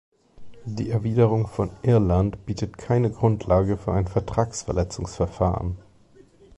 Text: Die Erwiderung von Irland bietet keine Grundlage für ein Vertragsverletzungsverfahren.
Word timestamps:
Die 0.65 0.89
Erwiderung 0.89 1.45
von 1.45 1.69
Irland 1.83 2.47
bietet 2.47 2.75
keine 2.79 3.11
Grundlage 3.11 3.77
für 3.77 3.91
ein 3.91 4.07
Vertragsverletzungsverfahren. 4.07 5.77